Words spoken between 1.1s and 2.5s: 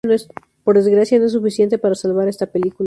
no es suficiente para salvar a esta